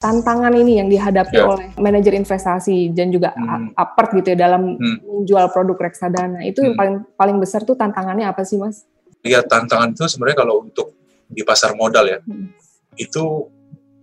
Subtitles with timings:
[0.00, 1.44] tantangan ini yang dihadapi ya.
[1.44, 3.76] oleh manajer investasi dan juga hmm.
[3.76, 5.04] apert gitu ya dalam hmm.
[5.04, 6.72] menjual produk reksadana itu hmm.
[6.72, 8.88] yang paling paling besar tuh tantangannya apa sih mas?
[9.20, 10.96] Iya tantangan itu sebenarnya kalau untuk
[11.28, 12.48] di pasar modal ya hmm.
[12.96, 13.52] itu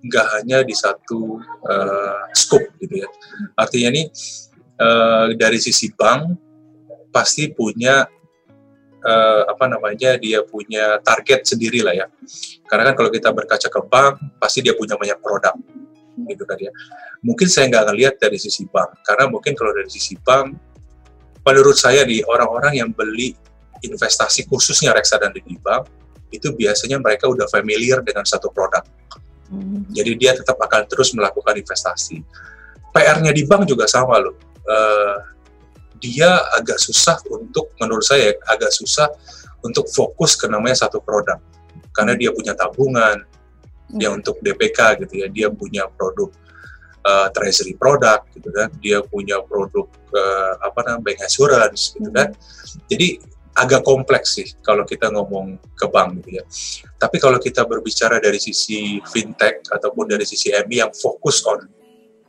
[0.06, 3.10] nggak hanya di satu uh, scope gitu ya.
[3.58, 4.06] Artinya nih
[4.78, 6.30] uh, dari sisi bank
[7.10, 8.06] pasti punya
[9.02, 12.06] uh, apa namanya dia punya target sendiri lah ya.
[12.70, 15.58] Karena kan kalau kita berkaca ke bank pasti dia punya banyak produk
[16.26, 16.72] gitu kan ya.
[17.22, 20.58] Mungkin saya nggak ngelihat dari sisi bank karena mungkin kalau dari sisi bank
[21.46, 23.38] menurut saya di orang-orang yang beli
[23.86, 25.86] investasi khususnya reksadana di bank
[26.34, 28.84] itu biasanya mereka udah familiar dengan satu produk.
[29.48, 29.88] Hmm.
[29.96, 32.20] Jadi dia tetap akan terus melakukan investasi.
[32.92, 34.36] PR-nya di bank juga sama loh.
[34.68, 35.18] Uh,
[35.98, 39.08] dia agak susah untuk menurut saya agak susah
[39.66, 41.40] untuk fokus ke namanya satu produk
[41.96, 43.24] karena dia punya tabungan.
[43.88, 46.32] Dia untuk DPK gitu ya dia punya produk
[47.08, 52.36] uh, treasury produk gitu kan dia punya produk uh, apa namanya bank assurance gitu kan
[52.36, 52.84] hmm.
[52.92, 53.08] jadi
[53.58, 56.44] agak kompleks sih kalau kita ngomong ke bank gitu ya
[57.02, 61.66] tapi kalau kita berbicara dari sisi fintech ataupun dari sisi MI yang fokus on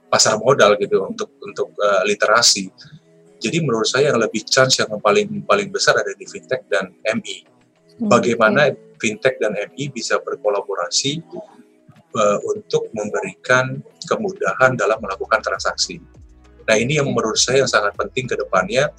[0.09, 2.73] pasar modal gitu untuk untuk uh, literasi
[3.39, 7.47] jadi menurut saya yang lebih chance yang paling paling besar ada di fintech dan MI.
[7.99, 8.88] Hmm, Bagaimana okay.
[8.99, 11.23] Fintech dan MI bisa berkolaborasi
[12.15, 16.03] uh, untuk memberikan kemudahan dalam melakukan transaksi.
[16.69, 18.93] Nah ini yang menurut saya yang sangat penting ke depannya,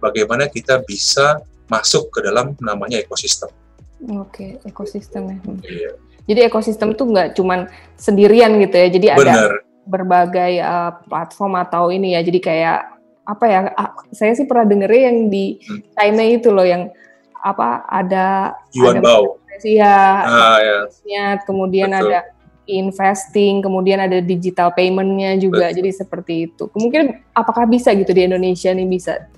[0.00, 3.52] bagaimana kita bisa masuk ke dalam namanya ekosistem.
[4.18, 5.38] Oke, okay, ekosistem ya.
[5.62, 5.92] Iya.
[6.26, 7.68] Jadi ekosistem itu nggak cuman
[7.98, 9.26] sendirian gitu ya, jadi Bener.
[9.26, 9.36] ada
[9.82, 12.78] berbagai uh, platform atau ini ya, jadi kayak
[13.22, 13.60] apa ya
[14.10, 15.94] saya sih pernah denger yang di hmm.
[15.94, 16.90] China itu loh yang
[17.42, 19.42] apa ada Yuan ada Bao.
[19.62, 20.58] Ya, ah,
[21.04, 21.38] ya.
[21.44, 22.08] kemudian Betul.
[22.08, 22.18] ada
[22.66, 25.76] investing, kemudian ada digital paymentnya juga, Betul.
[25.82, 26.66] jadi seperti itu.
[26.72, 29.28] Mungkin apakah bisa gitu di Indonesia nih bisa?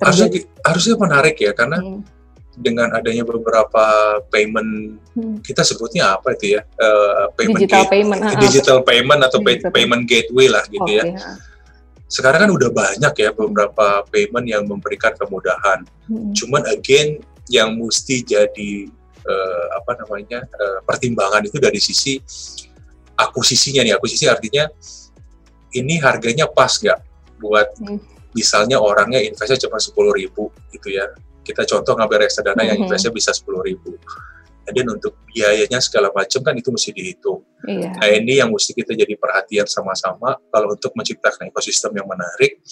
[0.00, 2.00] Harusnya, harusnya menarik ya, karena hmm.
[2.60, 5.40] dengan adanya beberapa payment, hmm.
[5.46, 6.66] kita sebutnya apa itu ya?
[6.76, 11.38] Uh, payment digital gate, payment, digital payment atau digital payment gateway lah gitu okay, ya.
[12.10, 15.88] Sekarang kan udah banyak ya beberapa payment yang memberikan kemudahan.
[16.04, 16.36] Hmm.
[16.36, 18.88] Cuman again yang mesti jadi
[19.24, 22.20] uh, apa namanya uh, pertimbangan itu dari sisi
[23.16, 23.94] akuisisinya nih.
[23.96, 24.68] Akuisisi artinya
[25.74, 27.00] ini harganya pas nggak
[27.42, 27.98] buat hmm.
[28.32, 31.08] misalnya orangnya investnya cuma sepuluh ribu gitu ya.
[31.44, 32.68] Kita contoh ngambil reksadana hmm.
[32.72, 34.00] yang investnya bisa sepuluh ribu
[34.64, 37.44] dan untuk biayanya segala macam kan itu mesti dihitung.
[37.68, 37.88] Iya.
[38.00, 42.64] Nah ini yang mesti kita jadi perhatian sama-sama kalau untuk menciptakan ekosistem yang menarik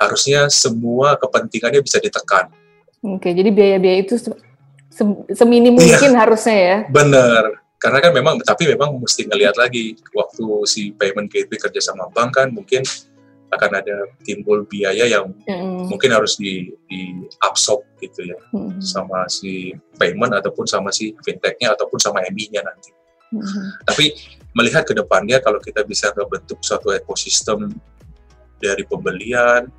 [0.00, 2.48] harusnya semua kepentingannya bisa ditekan.
[3.04, 4.30] Oke, jadi biaya-biaya itu se
[5.30, 5.94] seminim iya.
[5.94, 6.76] mungkin harusnya ya.
[6.90, 12.10] Bener, karena kan memang tapi memang mesti ngelihat lagi waktu si payment gateway kerja sama
[12.10, 12.82] bank kan mungkin
[13.48, 15.88] akan ada timbul biaya yang mm.
[15.88, 18.82] mungkin harus di, di absorb gitu ya mm.
[18.82, 22.92] sama si payment ataupun sama si fintechnya ataupun sama MI-nya nanti.
[23.32, 23.88] Mm.
[23.88, 24.12] Tapi
[24.52, 27.72] melihat ke depannya kalau kita bisa membentuk suatu ekosistem
[28.58, 29.70] dari pembelian,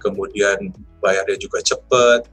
[0.00, 2.26] kemudian bayarnya juga cepat,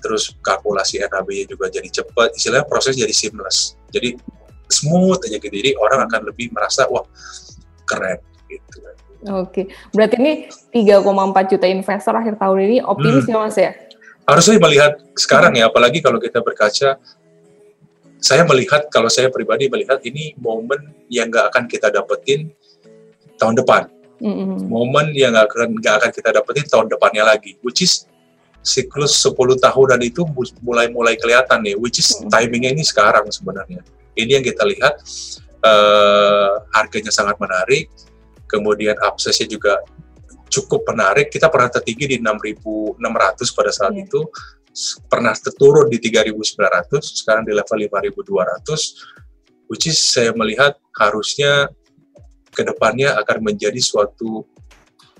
[0.00, 3.74] terus kalkulasi NAB-nya juga jadi cepat, istilahnya proses jadi seamless.
[3.90, 4.16] Jadi
[4.70, 5.54] smooth aja gitu.
[5.54, 7.06] Jadi orang akan lebih merasa wah
[7.86, 8.18] keren
[8.50, 8.82] gitu.
[9.26, 10.32] Oke, berarti ini
[10.70, 13.32] 3,4 juta investor akhir tahun ini optimis hmm.
[13.34, 13.72] ya mas ya?
[14.26, 16.98] Harusnya melihat sekarang ya, apalagi kalau kita berkaca,
[18.18, 22.50] saya melihat kalau saya pribadi melihat ini momen yang nggak akan kita dapetin
[23.38, 23.86] tahun depan,
[24.18, 24.66] mm-hmm.
[24.66, 28.10] momen yang nggak akan nggak akan kita dapetin tahun depannya lagi, which is
[28.66, 30.26] siklus 10 tahunan itu
[30.66, 33.86] mulai-mulai kelihatan nih, which is timingnya ini sekarang sebenarnya.
[34.18, 34.98] Ini yang kita lihat
[35.62, 37.86] uh, harganya sangat menarik,
[38.50, 39.78] kemudian aksesnya juga
[40.50, 41.30] cukup menarik.
[41.30, 42.98] Kita pernah tertinggi di 6.600
[43.54, 44.02] pada saat yeah.
[44.02, 44.20] itu,
[45.06, 51.70] pernah turun di 3.900, sekarang di level 5.200, which is saya melihat harusnya
[52.50, 54.42] ke depannya akan menjadi suatu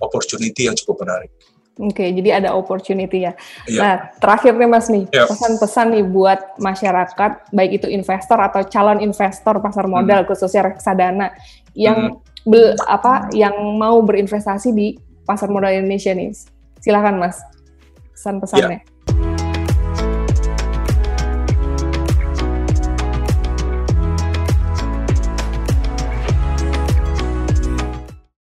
[0.00, 1.30] opportunity yang cukup menarik.
[1.76, 3.36] Oke, jadi ada opportunity ya.
[3.68, 3.80] Iya.
[3.80, 5.28] Nah, terakhir nih Mas nih, iya.
[5.28, 10.28] pesan-pesan nih buat masyarakat, baik itu investor atau calon investor pasar modal, hmm.
[10.32, 11.36] khususnya reksadana,
[11.76, 14.94] yang hmm bel, apa yang mau berinvestasi di
[15.26, 16.30] pasar modal Indonesia nih.
[16.78, 17.42] Silakan Mas,
[18.14, 18.78] pesan-pesannya.
[18.78, 18.95] Ya.